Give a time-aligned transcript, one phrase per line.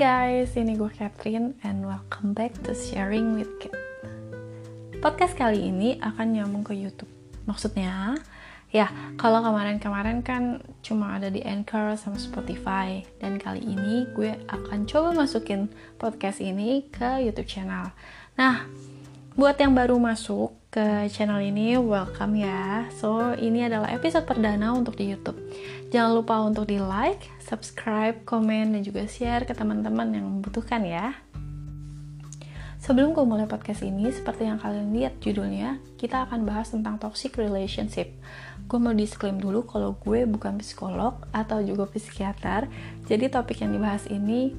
[0.00, 3.76] guys, ini gue Catherine and welcome back to Sharing with Cat.
[4.96, 7.12] Podcast kali ini akan nyambung ke YouTube.
[7.44, 8.16] Maksudnya,
[8.72, 8.88] ya
[9.20, 15.12] kalau kemarin-kemarin kan cuma ada di Anchor sama Spotify dan kali ini gue akan coba
[15.12, 15.68] masukin
[16.00, 17.92] podcast ini ke YouTube channel.
[18.40, 18.64] Nah,
[19.40, 22.84] buat yang baru masuk ke channel ini, welcome ya.
[23.00, 25.40] So, ini adalah episode perdana untuk di YouTube.
[25.88, 31.16] Jangan lupa untuk di like, subscribe, komen, dan juga share ke teman-teman yang membutuhkan ya.
[32.84, 37.40] Sebelum gue mulai podcast ini, seperti yang kalian lihat judulnya, kita akan bahas tentang toxic
[37.40, 38.12] relationship.
[38.68, 42.68] Gue mau disclaim dulu kalau gue bukan psikolog atau juga psikiater,
[43.08, 44.52] jadi topik yang dibahas ini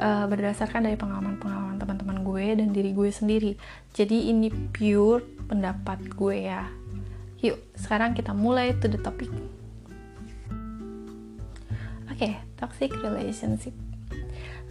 [0.00, 3.54] uh, berdasarkan dari pengalaman-pengalaman teman-teman gue dan diri gue sendiri.
[3.94, 6.66] Jadi ini pure pendapat gue ya.
[7.38, 9.30] Yuk, sekarang kita mulai to the topic.
[12.10, 13.74] Oke, okay, toxic relationship.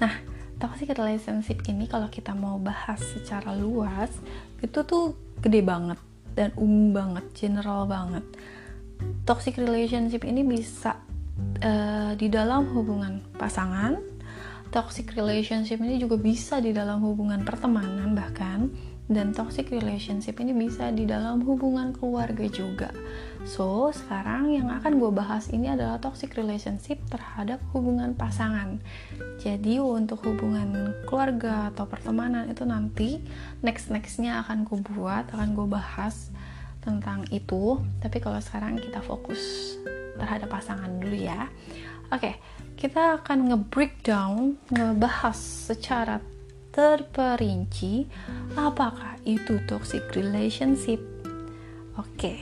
[0.04, 0.12] Nah,
[0.60, 4.12] toxic relationship ini kalau kita mau bahas secara luas,
[4.60, 6.00] itu tuh gede banget
[6.36, 8.28] dan umum banget, general banget.
[9.24, 11.00] Toxic relationship ini bisa
[11.64, 14.13] uh, di dalam hubungan pasangan,
[14.74, 18.74] toxic relationship ini juga bisa di dalam hubungan pertemanan bahkan
[19.06, 22.90] dan toxic relationship ini bisa di dalam hubungan keluarga juga.
[23.46, 28.80] So, sekarang yang akan gue bahas ini adalah toxic relationship terhadap hubungan pasangan.
[29.44, 33.20] Jadi, untuk hubungan keluarga atau pertemanan itu nanti
[33.60, 36.32] next-nextnya akan gue buat, akan gue bahas
[36.80, 37.84] tentang itu.
[38.00, 39.76] Tapi kalau sekarang kita fokus
[40.16, 41.52] terhadap pasangan dulu ya.
[42.08, 42.36] Oke, okay,
[42.84, 46.20] kita akan nge-breakdown, ngebahas secara
[46.76, 48.04] terperinci
[48.60, 51.00] apakah itu toxic relationship.
[51.96, 52.12] Oke.
[52.20, 52.40] Okay.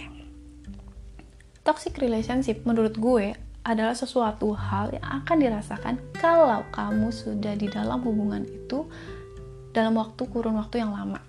[1.62, 8.02] Toxic relationship menurut gue adalah sesuatu hal yang akan dirasakan kalau kamu sudah di dalam
[8.02, 8.90] hubungan itu
[9.78, 11.22] dalam waktu kurun waktu yang lama.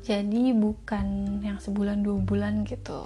[0.00, 3.04] Jadi bukan yang sebulan dua bulan gitu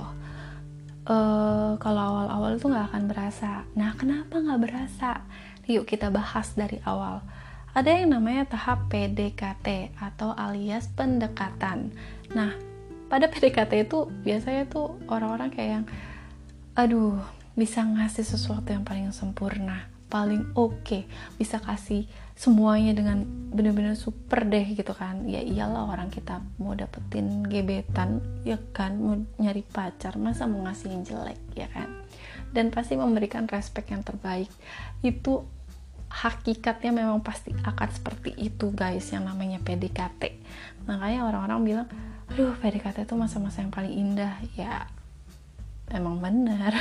[1.09, 3.65] uh, kalau awal-awal tuh nggak akan berasa.
[3.77, 5.25] Nah, kenapa nggak berasa?
[5.65, 7.25] Yuk kita bahas dari awal.
[7.75, 11.91] Ada yang namanya tahap PDKT atau alias pendekatan.
[12.37, 12.55] Nah,
[13.11, 15.87] pada PDKT itu biasanya tuh orang-orang kayak yang,
[16.79, 17.19] aduh,
[17.59, 20.87] bisa ngasih sesuatu yang paling sempurna paling oke.
[20.87, 21.03] Okay.
[21.35, 22.07] bisa kasih
[22.39, 25.27] semuanya dengan benar-benar super deh gitu kan.
[25.27, 28.95] Ya iyalah orang kita mau dapetin gebetan ya kan?
[28.95, 31.91] Mau nyari pacar masa mau ngasih yang jelek ya kan?
[32.55, 34.47] Dan pasti memberikan respect yang terbaik.
[35.03, 35.51] Itu
[36.15, 40.47] hakikatnya memang pasti akan seperti itu guys yang namanya PDKT
[40.87, 41.89] makanya orang-orang bilang
[42.31, 44.39] aduh PDKT itu masa-masa yang paling indah.
[44.55, 44.87] Ya
[45.93, 46.73] emang benar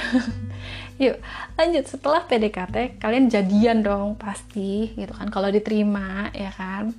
[1.04, 1.20] yuk
[1.60, 1.86] lanjut.
[1.90, 5.28] Setelah PDKT kalian jadian dong pasti gitu kan.
[5.28, 6.96] Kalau diterima ya kan.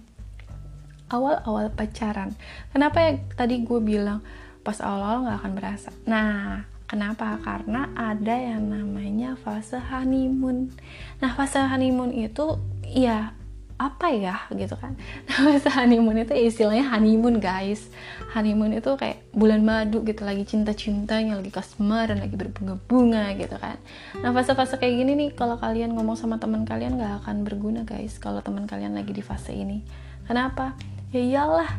[1.09, 2.34] Awal-awal pacaran.
[2.75, 4.25] Kenapa ya tadi gue bilang
[4.65, 5.91] pas awal-awal nggak akan berasa?
[6.04, 7.38] Nah kenapa?
[7.41, 10.75] Karena ada yang namanya fase honeymoon.
[11.22, 13.32] Nah fase honeymoon itu ya
[13.75, 14.95] apa ya gitu kan.
[15.45, 17.91] Masa honeymoon itu istilahnya honeymoon guys.
[18.31, 23.79] Honeymoon itu kayak bulan madu gitu lagi cinta-cintanya lagi kasmaran lagi berbunga-bunga gitu kan.
[24.23, 28.19] Nah fase-fase kayak gini nih kalau kalian ngomong sama teman kalian gak akan berguna guys
[28.23, 29.83] kalau teman kalian lagi di fase ini.
[30.25, 30.79] Kenapa?
[31.11, 31.71] Ya iyalah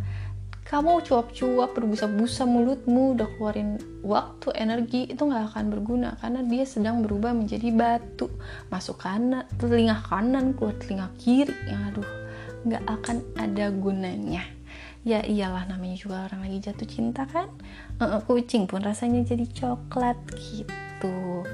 [0.65, 7.05] kamu cuap-cuap berbusa-busa mulutmu udah keluarin waktu energi itu nggak akan berguna karena dia sedang
[7.05, 8.33] berubah menjadi batu.
[8.73, 11.53] Masuk kanan telinga kanan keluar telinga kiri.
[11.69, 12.09] Yang aduh
[12.65, 14.41] nggak akan ada gunanya.
[15.05, 17.53] Ya iyalah namanya juga orang lagi jatuh cinta kan?
[18.25, 21.45] Kucing pun rasanya jadi coklat gitu.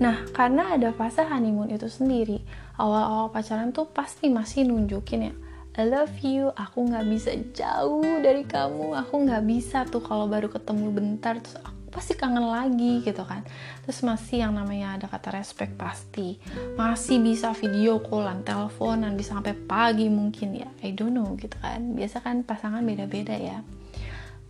[0.00, 2.40] Nah, karena ada fase honeymoon itu sendiri,
[2.80, 5.34] awal-awal pacaran tuh pasti masih nunjukin ya,
[5.72, 10.52] I love you, aku nggak bisa jauh dari kamu, aku nggak bisa tuh kalau baru
[10.52, 13.40] ketemu bentar terus aku pasti kangen lagi gitu kan.
[13.88, 16.36] Terus masih yang namanya ada kata respect pasti.
[16.76, 20.68] Masih bisa video callan teleponan bisa sampai pagi mungkin ya.
[20.84, 21.96] I don't know gitu kan.
[21.96, 23.64] Biasa kan pasangan beda-beda ya.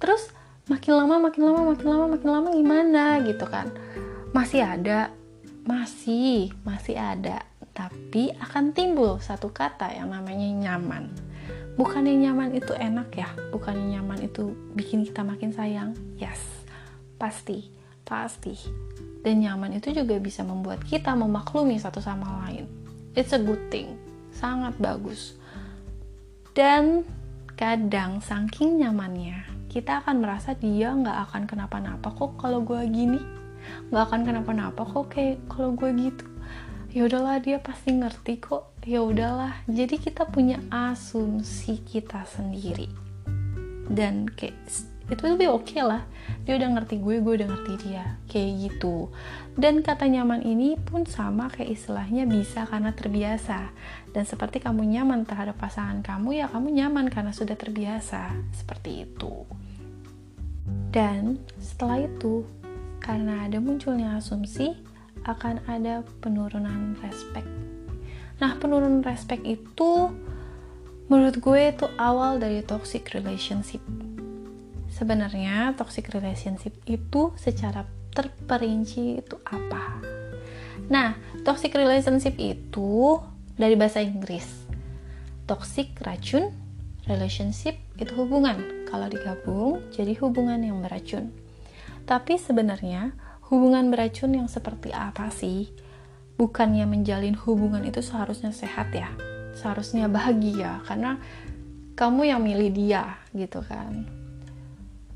[0.02, 0.26] Terus
[0.66, 3.70] makin lama makin lama makin lama makin lama gimana gitu kan.
[4.34, 5.14] Masih ada?
[5.62, 11.08] Masih masih ada tapi akan timbul satu kata yang namanya nyaman.
[11.72, 15.96] Bukannya nyaman itu enak ya, bukannya nyaman itu bikin kita makin sayang.
[16.20, 16.40] Yes,
[17.16, 17.72] pasti,
[18.04, 18.52] pasti.
[19.24, 22.68] Dan nyaman itu juga bisa membuat kita memaklumi satu sama lain.
[23.16, 23.96] It's a good thing,
[24.36, 25.32] sangat bagus.
[26.52, 27.08] Dan
[27.56, 33.20] kadang saking nyamannya, kita akan merasa dia nggak akan kenapa-napa kok kalau gue gini,
[33.88, 36.31] nggak akan kenapa-napa kok kayak kalau gue gitu
[36.92, 38.76] ya udahlah dia pasti ngerti kok.
[38.84, 39.64] Ya udahlah.
[39.64, 42.88] Jadi kita punya asumsi kita sendiri.
[43.88, 44.56] Dan kayak
[45.08, 46.04] itu lebih oke okay lah.
[46.44, 48.20] Dia udah ngerti gue gue udah ngerti dia.
[48.28, 49.08] Kayak gitu.
[49.56, 53.72] Dan kata nyaman ini pun sama kayak istilahnya bisa karena terbiasa.
[54.12, 58.36] Dan seperti kamu nyaman terhadap pasangan kamu ya kamu nyaman karena sudah terbiasa.
[58.52, 59.48] Seperti itu.
[60.92, 62.44] Dan setelah itu
[63.00, 64.91] karena ada munculnya asumsi
[65.28, 67.48] akan ada penurunan respect.
[68.42, 70.10] Nah penurunan respect itu
[71.06, 73.82] menurut gue itu awal dari toxic relationship.
[74.92, 80.02] Sebenarnya toxic relationship itu secara terperinci itu apa?
[80.90, 81.14] Nah
[81.46, 83.18] toxic relationship itu
[83.54, 84.62] dari bahasa Inggris
[85.46, 86.54] toxic racun
[87.10, 88.86] relationship itu hubungan.
[88.88, 91.28] Kalau digabung jadi hubungan yang beracun.
[92.08, 93.14] Tapi sebenarnya
[93.52, 95.68] hubungan beracun yang seperti apa sih?
[96.40, 99.12] Bukannya menjalin hubungan itu seharusnya sehat ya?
[99.52, 101.20] Seharusnya bahagia karena
[101.92, 104.08] kamu yang milih dia gitu kan?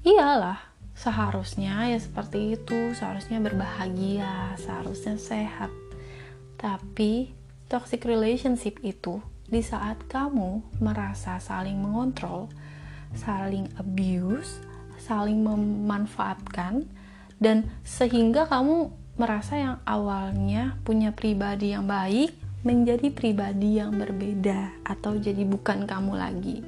[0.04, 0.60] Iyalah
[0.92, 2.92] seharusnya ya seperti itu.
[2.92, 5.72] Seharusnya berbahagia seharusnya sehat.
[6.60, 7.32] Tapi
[7.72, 12.52] toxic relationship itu di saat kamu merasa saling mengontrol
[13.14, 14.58] saling abuse
[14.98, 16.82] saling memanfaatkan
[17.36, 22.36] dan sehingga kamu merasa yang awalnya punya pribadi yang baik
[22.66, 26.60] menjadi pribadi yang berbeda atau jadi bukan kamu lagi.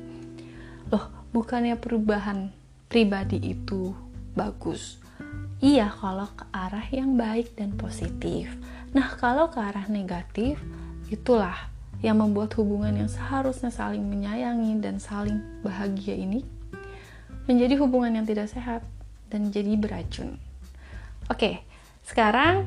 [0.88, 2.54] Loh, bukannya perubahan
[2.88, 3.92] pribadi itu
[4.32, 4.96] bagus?
[5.58, 8.54] Iya, kalau ke arah yang baik dan positif.
[8.94, 10.56] Nah, kalau ke arah negatif,
[11.10, 11.68] itulah
[11.98, 16.46] yang membuat hubungan yang seharusnya saling menyayangi dan saling bahagia ini
[17.50, 18.86] menjadi hubungan yang tidak sehat
[19.34, 20.38] dan jadi beracun.
[21.28, 21.60] Oke,
[22.08, 22.64] sekarang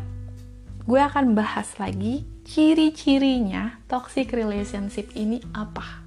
[0.86, 6.06] gue akan bahas lagi ciri-cirinya toxic relationship ini apa.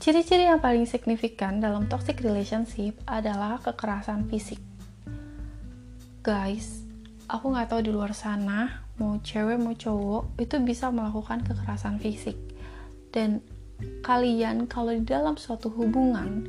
[0.00, 4.60] Ciri-ciri yang paling signifikan dalam toxic relationship adalah kekerasan fisik.
[6.24, 6.84] Guys,
[7.28, 12.38] aku nggak tahu di luar sana mau cewek mau cowok itu bisa melakukan kekerasan fisik
[13.10, 13.42] dan
[14.06, 16.46] kalian kalau di dalam suatu hubungan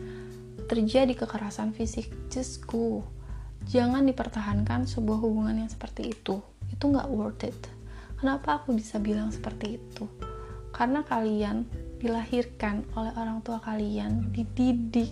[0.70, 3.02] terjadi kekerasan fisik just go
[3.66, 6.44] jangan dipertahankan sebuah hubungan yang seperti itu.
[6.70, 7.62] Itu nggak worth it.
[8.20, 10.06] Kenapa aku bisa bilang seperti itu?
[10.76, 11.66] Karena kalian
[12.00, 15.10] dilahirkan oleh orang tua kalian dididik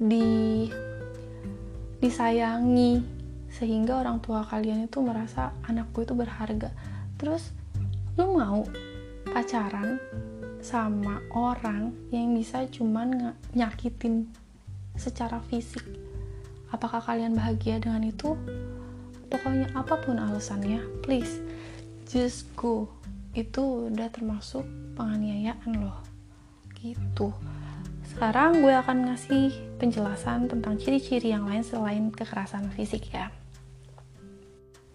[0.00, 0.66] di
[2.00, 3.04] disayangi
[3.52, 6.72] sehingga orang tua kalian itu merasa anakku itu berharga.
[7.20, 7.52] Terus
[8.16, 8.64] lu mau
[9.28, 10.00] pacaran
[10.60, 14.28] sama orang yang bisa cuman nyakitin
[14.96, 15.84] secara fisik
[16.70, 18.38] Apakah kalian bahagia dengan itu?
[19.30, 21.42] Pokoknya apa pun alasannya, please
[22.06, 22.90] just go.
[23.34, 24.66] Itu udah termasuk
[24.98, 25.98] penganiayaan loh.
[26.78, 27.30] Gitu.
[28.10, 33.30] Sekarang gue akan ngasih penjelasan tentang ciri-ciri yang lain selain kekerasan fisik ya.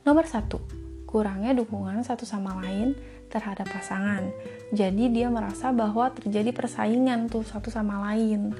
[0.03, 0.59] Nomor satu,
[1.07, 2.91] kurangnya dukungan satu sama lain
[3.31, 4.31] terhadap pasangan.
[4.75, 8.51] Jadi dia merasa bahwa terjadi persaingan tuh satu sama lain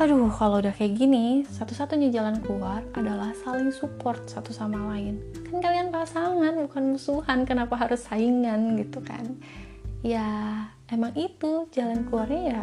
[0.00, 5.20] Aduh, kalau udah kayak gini, satu-satunya jalan keluar adalah saling support satu sama lain.
[5.52, 9.36] Kan kalian pasangan, bukan musuhan, kenapa harus saingan gitu kan?
[10.00, 10.24] Ya,
[10.88, 12.62] emang itu jalan keluarnya ya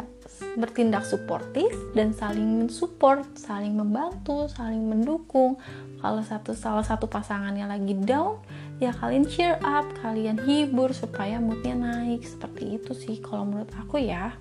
[0.58, 5.62] bertindak suportif dan saling mensupport, saling membantu, saling mendukung.
[6.02, 8.42] Kalau satu salah satu pasangannya lagi down,
[8.82, 12.26] ya kalian cheer up, kalian hibur supaya moodnya naik.
[12.26, 14.34] Seperti itu sih kalau menurut aku ya.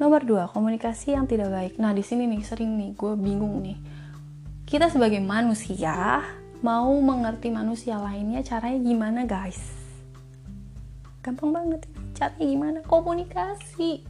[0.00, 1.76] Nomor dua, komunikasi yang tidak baik.
[1.76, 3.76] Nah, di sini nih sering nih gue bingung nih.
[4.64, 6.24] Kita sebagai manusia
[6.64, 9.60] mau mengerti manusia lainnya caranya gimana, guys?
[11.20, 11.84] Gampang banget.
[12.16, 12.78] Caranya gimana?
[12.88, 14.00] Komunikasi.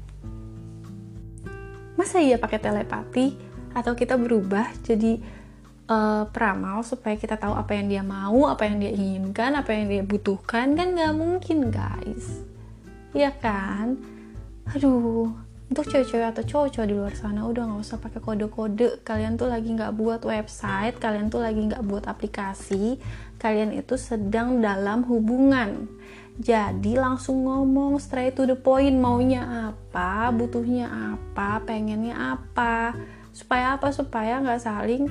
[1.99, 3.35] Masa iya pakai telepati
[3.75, 5.19] atau kita berubah jadi
[5.91, 9.91] uh, peramal supaya kita tahu apa yang dia mau, apa yang dia inginkan, apa yang
[9.91, 12.47] dia butuhkan kan nggak mungkin guys,
[13.11, 13.99] Iya kan?
[14.71, 19.07] Aduh, untuk cewek-cewek atau cowok-cowok di luar sana udah nggak usah pakai kode-kode.
[19.07, 22.99] Kalian tuh lagi nggak buat website kalian tuh lagi nggak buat aplikasi
[23.39, 25.87] kalian itu sedang dalam hubungan.
[26.43, 32.99] Jadi langsung ngomong straight to the point maunya apa butuhnya apa pengennya apa
[33.31, 35.07] supaya apa supaya nggak saling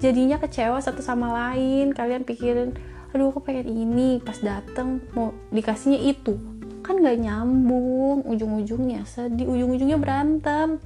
[0.00, 1.92] jadinya kecewa satu sama lain.
[1.92, 2.72] Kalian pikirin
[3.12, 4.24] aduh aku pengen ini.
[4.24, 6.55] Pas dateng mau dikasihnya itu
[6.86, 10.78] kan gak nyambung ujung-ujungnya sedih ujung-ujungnya berantem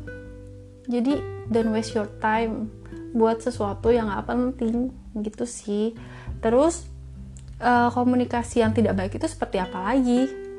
[0.89, 1.21] jadi
[1.53, 2.73] don't waste your time
[3.13, 4.91] buat sesuatu yang gak penting
[5.21, 5.93] gitu sih
[6.41, 6.89] terus
[7.61, 10.51] uh, komunikasi yang tidak baik itu seperti apa lagi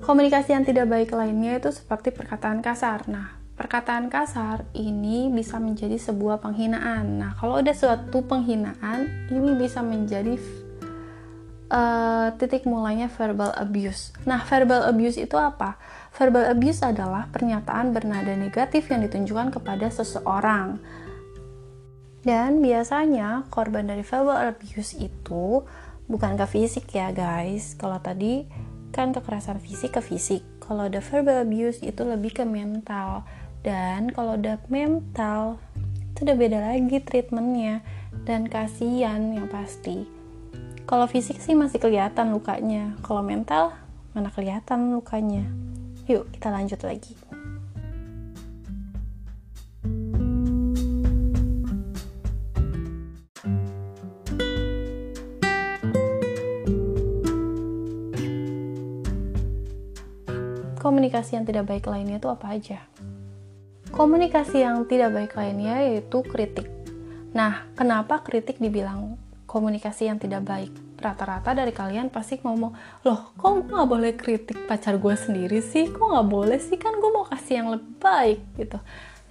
[0.00, 3.04] Komunikasi yang tidak baik lainnya itu seperti perkataan kasar.
[3.04, 7.20] Nah, perkataan kasar ini bisa menjadi sebuah penghinaan.
[7.20, 10.40] Nah, kalau ada suatu penghinaan, ini bisa menjadi
[11.70, 14.12] uh, titik mulainya verbal abuse.
[14.26, 15.78] Nah, verbal abuse itu apa?
[16.12, 20.82] Verbal abuse adalah pernyataan bernada negatif yang ditunjukkan kepada seseorang.
[22.20, 25.64] Dan biasanya korban dari verbal abuse itu
[26.10, 27.78] bukan ke fisik ya guys.
[27.78, 28.44] Kalau tadi
[28.90, 30.42] kan kekerasan fisik ke fisik.
[30.60, 33.24] Kalau ada verbal abuse itu lebih ke mental
[33.64, 35.60] dan kalau udah mental
[36.12, 37.80] itu udah beda lagi treatmentnya
[38.28, 40.19] dan kasihan yang pasti
[40.90, 43.78] kalau fisik sih masih kelihatan lukanya kalau mental
[44.10, 45.46] mana kelihatan lukanya
[46.10, 47.14] yuk kita lanjut lagi
[60.90, 62.82] komunikasi yang tidak baik lainnya itu apa aja?
[63.94, 66.66] Komunikasi yang tidak baik lainnya yaitu kritik.
[67.30, 70.72] Nah, kenapa kritik dibilang komunikasi yang tidak baik?
[71.00, 72.72] Rata-rata dari kalian pasti ngomong,
[73.08, 75.88] loh kok nggak boleh kritik pacar gue sendiri sih?
[75.88, 76.76] Kok nggak boleh sih?
[76.76, 78.78] Kan gue mau kasih yang lebih baik gitu.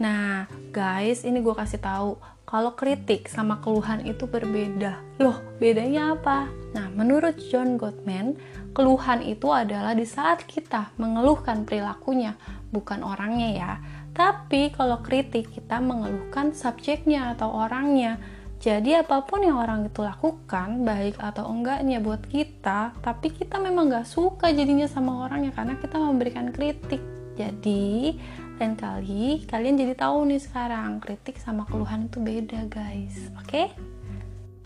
[0.01, 2.17] Nah, guys, ini gue kasih tahu
[2.49, 4.97] kalau kritik sama keluhan itu berbeda.
[5.21, 6.49] Loh, bedanya apa?
[6.73, 8.33] Nah, menurut John Gottman,
[8.73, 12.33] keluhan itu adalah di saat kita mengeluhkan perilakunya,
[12.73, 13.71] bukan orangnya ya
[14.19, 18.19] tapi kalau kritik kita mengeluhkan subjeknya atau orangnya.
[18.59, 23.87] Jadi apa pun yang orang itu lakukan, baik atau enggaknya buat kita, tapi kita memang
[23.87, 26.99] gak suka jadinya sama orangnya karena kita memberikan kritik.
[27.39, 28.19] Jadi
[28.59, 33.47] lain kali kalian jadi tahu nih sekarang kritik sama keluhan itu beda guys, oke?
[33.47, 33.71] Okay?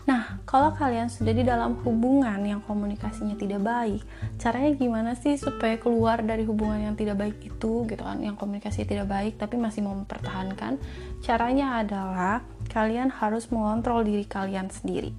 [0.04, 4.04] Nah, kalau kalian sudah di dalam hubungan yang komunikasinya tidak baik,
[4.36, 8.84] caranya gimana sih supaya keluar dari hubungan yang tidak baik itu, gitu kan, yang komunikasi
[8.84, 10.76] tidak baik tapi masih mau mempertahankan?
[11.24, 15.16] Caranya adalah kalian harus mengontrol diri kalian sendiri.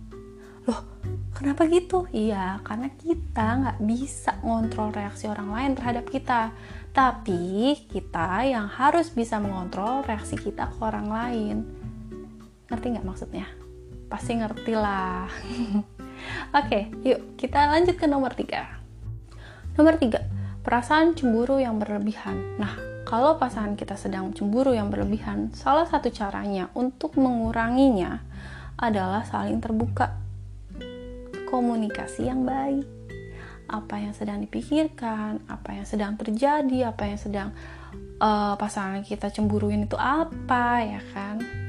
[0.70, 0.82] Loh,
[1.34, 2.06] kenapa gitu?
[2.14, 6.54] Iya, karena kita nggak bisa ngontrol reaksi orang lain terhadap kita.
[6.94, 11.58] Tapi kita yang harus bisa mengontrol reaksi kita ke orang lain.
[12.70, 13.65] Ngerti nggak maksudnya?
[14.16, 15.28] Pasti ngerti lah.
[15.36, 15.84] Oke
[16.56, 18.80] okay, yuk kita lanjut ke nomor tiga.
[19.76, 20.24] Nomor tiga
[20.64, 22.56] perasaan cemburu yang berlebihan.
[22.56, 28.24] Nah kalau pasangan kita sedang cemburu yang berlebihan salah satu caranya untuk menguranginya
[28.80, 30.16] adalah saling terbuka.
[31.52, 32.88] Komunikasi yang baik.
[33.68, 37.50] Apa yang sedang dipikirkan, apa yang sedang terjadi, apa yang sedang
[38.24, 41.65] uh, pasangan kita cemburuin itu apa, ya kan?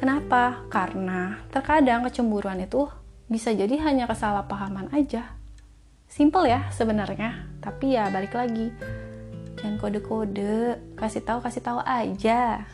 [0.00, 0.64] Kenapa?
[0.72, 2.88] Karena terkadang kecemburuan itu
[3.28, 5.36] bisa jadi hanya kesalahpahaman aja.
[6.08, 8.72] Simple ya sebenarnya, tapi ya balik lagi.
[9.60, 12.64] Jangan kode-kode, kasih tahu kasih tahu aja.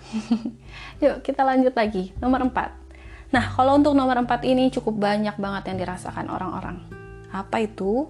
[1.02, 2.14] Yuk kita lanjut lagi.
[2.22, 3.34] Nomor 4.
[3.34, 6.78] Nah, kalau untuk nomor 4 ini cukup banyak banget yang dirasakan orang-orang.
[7.34, 8.06] Apa itu?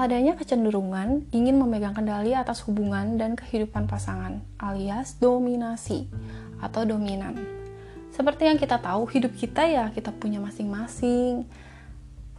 [0.00, 6.08] Adanya kecenderungan ingin memegang kendali atas hubungan dan kehidupan pasangan, alias dominasi
[6.64, 7.57] atau dominan.
[8.18, 11.46] Seperti yang kita tahu, hidup kita ya kita punya masing-masing.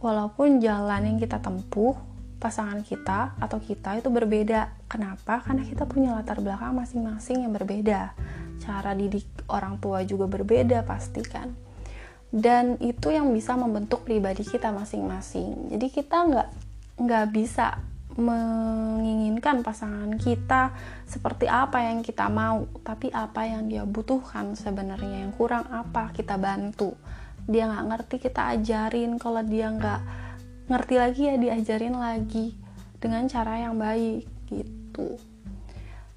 [0.04, 1.96] Walaupun jalan yang kita tempuh,
[2.36, 4.76] pasangan kita atau kita itu berbeda.
[4.92, 5.40] Kenapa?
[5.40, 8.12] Karena kita punya latar belakang masing-masing yang berbeda.
[8.60, 11.48] Cara didik orang tua juga berbeda pasti kan.
[12.28, 15.72] Dan itu yang bisa membentuk pribadi kita masing-masing.
[15.72, 16.48] Jadi kita nggak
[17.00, 17.80] nggak bisa
[18.18, 20.74] menginginkan pasangan kita
[21.06, 26.34] seperti apa yang kita mau, tapi apa yang dia butuhkan sebenarnya yang kurang apa kita
[26.34, 26.98] bantu.
[27.46, 30.00] Dia nggak ngerti kita ajarin, kalau dia nggak
[30.70, 32.54] ngerti lagi ya diajarin lagi
[32.98, 35.18] dengan cara yang baik gitu.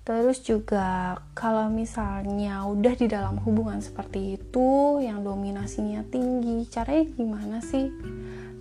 [0.04, 7.58] Terus juga kalau misalnya udah di dalam hubungan seperti itu yang dominasinya tinggi, caranya gimana
[7.64, 7.88] sih?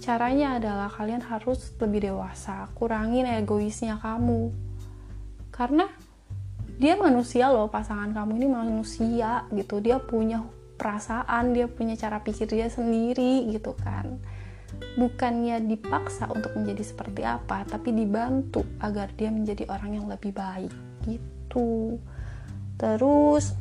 [0.03, 4.51] Caranya adalah kalian harus lebih dewasa, kurangin egoisnya kamu.
[5.55, 5.87] Karena
[6.75, 9.79] dia manusia loh, pasangan kamu ini manusia gitu.
[9.79, 10.43] Dia punya
[10.75, 14.19] perasaan, dia punya cara pikir dia sendiri gitu kan.
[14.99, 20.75] Bukannya dipaksa untuk menjadi seperti apa, tapi dibantu agar dia menjadi orang yang lebih baik
[21.07, 22.03] gitu.
[22.75, 23.55] Terus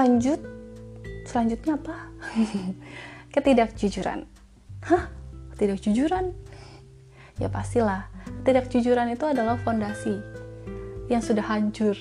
[0.00, 0.40] lanjut
[1.28, 1.96] selanjutnya apa?
[3.30, 4.26] ketidakjujuran.
[4.86, 5.10] Hah?
[5.54, 6.34] Ketidakjujuran?
[7.40, 8.10] Ya pastilah,
[8.42, 10.20] ketidakjujuran itu adalah fondasi
[11.08, 11.96] yang sudah hancur.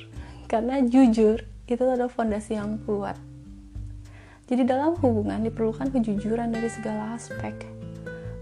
[0.49, 3.15] Karena jujur itu adalah fondasi yang kuat.
[4.49, 7.53] Jadi dalam hubungan diperlukan kejujuran dari segala aspek.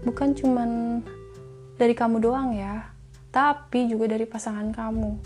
[0.08, 1.00] Bukan cuman
[1.76, 2.88] dari kamu doang ya,
[3.28, 5.20] tapi juga dari pasangan kamu.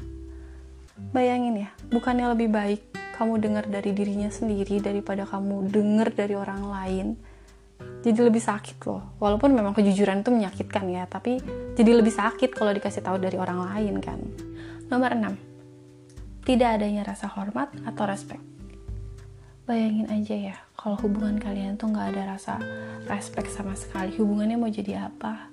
[1.14, 2.82] Bayangin ya, bukannya lebih baik
[3.14, 7.06] kamu dengar dari dirinya sendiri daripada kamu dengar dari orang lain.
[8.02, 9.14] Jadi lebih sakit loh.
[9.22, 11.38] Walaupun memang kejujuran itu menyakitkan ya, tapi
[11.78, 14.18] jadi lebih sakit kalau dikasih tahu dari orang lain kan.
[14.90, 16.42] Nomor 6.
[16.42, 18.42] Tidak adanya rasa hormat atau respect.
[19.62, 22.58] Bayangin aja ya, kalau hubungan kalian tuh nggak ada rasa
[23.06, 25.46] respect sama sekali, hubungannya mau jadi apa?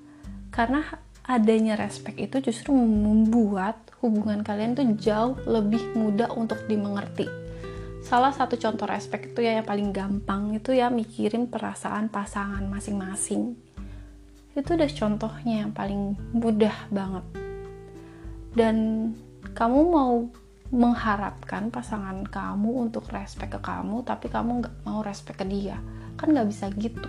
[0.50, 0.82] Karena
[1.30, 7.49] adanya respect itu justru membuat hubungan kalian tuh jauh lebih mudah untuk dimengerti.
[8.10, 13.54] Salah satu contoh respect itu ya yang paling gampang itu ya mikirin perasaan pasangan masing-masing.
[14.58, 17.22] Itu udah contohnya yang paling mudah banget.
[18.58, 18.78] Dan
[19.54, 20.26] kamu mau
[20.74, 25.78] mengharapkan pasangan kamu untuk respect ke kamu, tapi kamu nggak mau respect ke dia.
[26.18, 27.06] Kan nggak bisa gitu.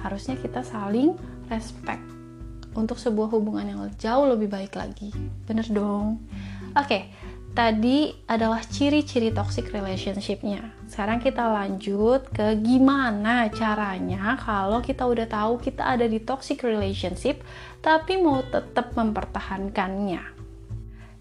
[0.00, 1.20] Harusnya kita saling
[1.52, 2.00] respect
[2.72, 5.12] untuk sebuah hubungan yang jauh lebih baik lagi.
[5.44, 6.16] Bener dong?
[6.72, 7.02] Oke, okay,
[7.54, 10.74] tadi adalah ciri-ciri toxic relationship-nya.
[10.90, 17.40] Sekarang kita lanjut ke gimana caranya kalau kita udah tahu kita ada di toxic relationship,
[17.78, 20.34] tapi mau tetap mempertahankannya.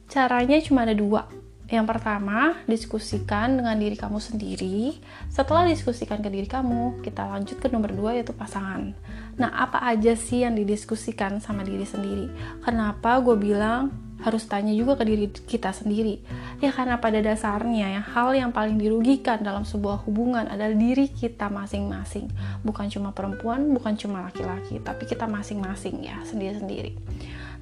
[0.09, 1.29] Caranya cuma ada dua.
[1.69, 4.99] Yang pertama, diskusikan dengan diri kamu sendiri.
[5.31, 8.93] Setelah diskusikan ke diri kamu, kita lanjut ke nomor dua yaitu pasangan.
[9.39, 12.29] Nah, apa aja sih yang didiskusikan sama diri sendiri?
[12.61, 16.23] Kenapa gue bilang harus tanya juga ke diri kita sendiri?
[16.63, 21.51] Ya karena pada dasarnya ya hal yang paling dirugikan dalam sebuah hubungan adalah diri kita
[21.51, 22.31] masing-masing.
[22.63, 26.95] Bukan cuma perempuan, bukan cuma laki-laki, tapi kita masing-masing ya, sendiri-sendiri.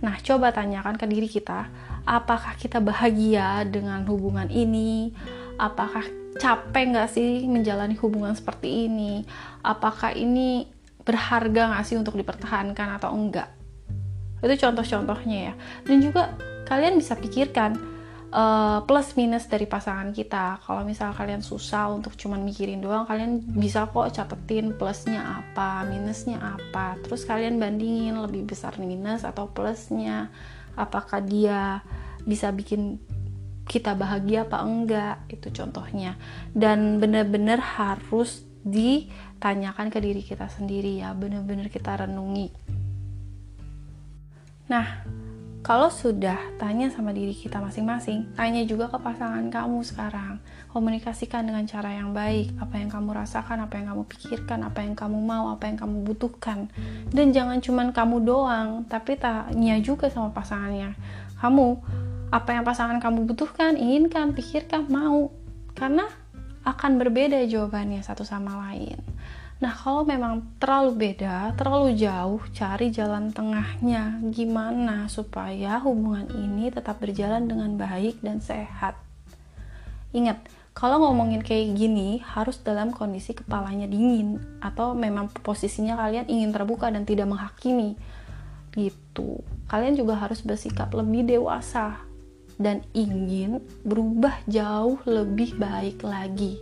[0.06, 1.70] Nah, coba tanyakan ke diri kita,
[2.06, 5.13] apakah kita bahagia dengan hubungan ini?
[5.58, 6.06] Apakah
[6.38, 9.25] capek nggak sih menjalani hubungan seperti ini?
[9.62, 10.65] Apakah ini
[11.01, 13.62] berharga nggak sih untuk dipertahankan atau enggak
[14.42, 15.53] itu contoh-contohnya ya
[15.86, 16.33] dan juga
[16.72, 17.75] kalian bisa pikirkan
[18.31, 20.64] uh, plus minus dari pasangan kita.
[20.64, 26.40] Kalau misal kalian susah untuk cuman mikirin doang kalian bisa kok catetin plusnya apa minusnya
[26.40, 26.96] apa.
[27.03, 30.31] Terus kalian bandingin lebih besar minus atau plusnya.
[30.79, 31.84] Apakah dia
[32.24, 33.03] bisa bikin
[33.68, 35.27] kita bahagia apa enggak?
[35.27, 36.16] Itu contohnya.
[36.55, 41.12] Dan benar-benar harus ditanyakan ke diri kita sendiri ya.
[41.12, 42.48] Bener-bener kita renungi.
[44.72, 45.20] Nah
[45.62, 50.42] kalau sudah tanya sama diri kita masing-masing, tanya juga ke pasangan kamu sekarang.
[50.74, 54.98] Komunikasikan dengan cara yang baik, apa yang kamu rasakan, apa yang kamu pikirkan, apa yang
[54.98, 56.66] kamu mau, apa yang kamu butuhkan.
[57.14, 60.98] Dan jangan cuman kamu doang, tapi tanya juga sama pasangannya.
[61.38, 61.68] Kamu,
[62.34, 65.30] apa yang pasangan kamu butuhkan, inginkan, pikirkan, mau.
[65.78, 66.10] Karena
[66.66, 68.98] akan berbeda jawabannya satu sama lain.
[69.62, 74.18] Nah, kalau memang terlalu beda, terlalu jauh, cari jalan tengahnya.
[74.34, 78.98] Gimana supaya hubungan ini tetap berjalan dengan baik dan sehat?
[80.18, 80.42] Ingat,
[80.74, 86.90] kalau ngomongin kayak gini, harus dalam kondisi kepalanya dingin, atau memang posisinya kalian ingin terbuka
[86.90, 87.94] dan tidak menghakimi.
[88.74, 89.46] Gitu.
[89.70, 92.02] Kalian juga harus bersikap lebih dewasa
[92.58, 96.58] dan ingin berubah jauh lebih baik lagi.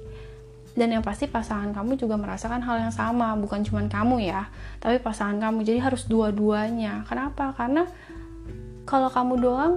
[0.80, 4.48] Dan yang pasti pasangan kamu juga merasakan hal yang sama, bukan cuma kamu ya,
[4.80, 5.68] tapi pasangan kamu.
[5.68, 7.04] Jadi harus dua-duanya.
[7.04, 7.52] Kenapa?
[7.52, 7.84] Karena
[8.88, 9.74] kalau kamu doang,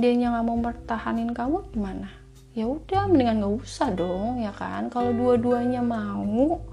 [0.00, 2.08] dia nggak mau pertahanin kamu gimana?
[2.56, 4.88] Ya udah, mendingan nggak usah dong, ya kan?
[4.88, 6.64] Kalau dua-duanya mau,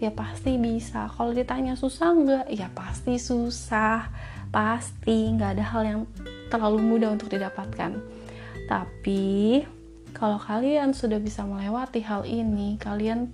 [0.00, 1.12] ya pasti bisa.
[1.12, 2.46] Kalau ditanya susah nggak?
[2.48, 4.08] Ya pasti susah,
[4.48, 6.00] pasti nggak ada hal yang
[6.48, 7.94] terlalu mudah untuk didapatkan
[8.70, 9.62] tapi
[10.12, 13.30] kalau kalian sudah bisa melewati hal ini, kalian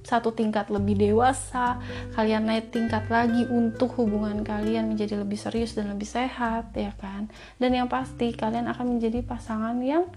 [0.00, 1.78] satu tingkat lebih dewasa,
[2.16, 7.28] kalian naik tingkat lagi untuk hubungan kalian menjadi lebih serius dan lebih sehat, ya kan?
[7.60, 10.08] Dan yang pasti kalian akan menjadi pasangan yang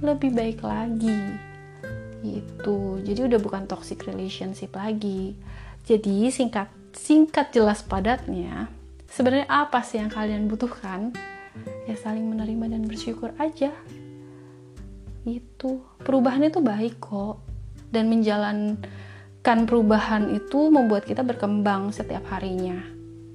[0.00, 1.38] lebih baik lagi.
[2.24, 3.02] Gitu.
[3.04, 5.36] Jadi udah bukan toxic relationship lagi.
[5.84, 8.72] Jadi singkat singkat jelas padatnya,
[9.12, 11.12] sebenarnya apa sih yang kalian butuhkan?
[11.86, 13.72] ya saling menerima dan bersyukur aja
[15.26, 15.82] itu.
[16.02, 17.42] Perubahan itu baik kok.
[17.92, 22.80] Dan menjalankan perubahan itu membuat kita berkembang setiap harinya.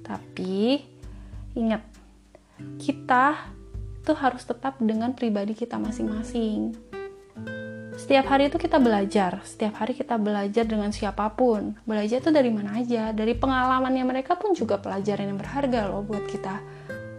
[0.02, 0.82] Tapi
[1.54, 1.82] ingat
[2.80, 3.54] kita
[4.02, 6.74] itu harus tetap dengan pribadi kita masing-masing.
[7.98, 9.42] Setiap hari itu kita belajar.
[9.42, 11.74] Setiap hari kita belajar dengan siapa pun.
[11.82, 13.10] Belajar itu dari mana aja?
[13.10, 16.62] Dari pengalamannya mereka pun juga pelajaran yang berharga loh buat kita.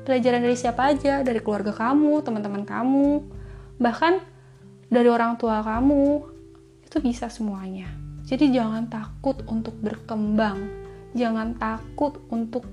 [0.07, 1.19] Pelajaran dari siapa aja?
[1.19, 3.27] Dari keluarga kamu teman-teman kamu.
[3.75, 4.13] Bahkan
[4.89, 6.25] dari orang tua kamu
[6.83, 7.85] itu bisa semuanya.
[8.25, 10.57] Jadi jangan takut untuk berkembang.
[11.13, 12.65] Jangan takut untuk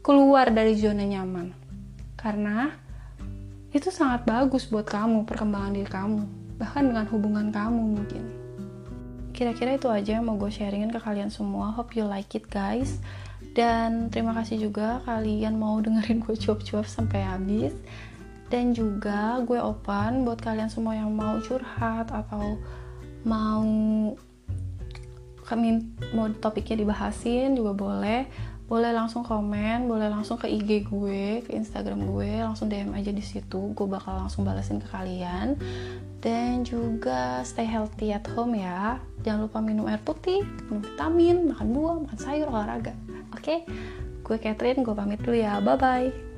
[0.00, 1.52] keluar dari zona nyaman.
[2.16, 2.72] Karena
[3.72, 6.20] itu sangat bagus buat kamu perkembangan diri kamu.
[6.60, 8.24] Bahkan dengan hubungan kamu mungkin.
[9.32, 11.72] Kira-kira itu aja yang mau gue sharingin ke kalian semua.
[11.72, 13.00] Hope you like it guys.
[13.52, 17.72] Dan terima kasih juga kalian mau dengerin gue cuap-cuap sampai habis
[18.52, 22.60] dan juga gue open buat kalian semua yang mau curhat atau
[23.24, 23.64] mau
[25.48, 25.80] kami
[26.12, 32.08] mau topiknya dibahasin juga boleh boleh langsung komen, boleh langsung ke IG gue, ke Instagram
[32.08, 33.76] gue, langsung DM aja di situ.
[33.76, 35.60] Gue bakal langsung balesin ke kalian.
[36.24, 38.96] Dan juga stay healthy at home ya.
[39.28, 42.96] Jangan lupa minum air putih, minum vitamin, makan buah, makan sayur, olahraga.
[43.36, 43.44] Oke?
[43.44, 43.58] Okay?
[44.24, 45.60] Gue Catherine, gue pamit dulu ya.
[45.60, 46.31] Bye bye.